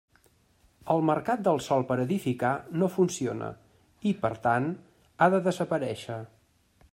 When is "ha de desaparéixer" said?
5.19-6.19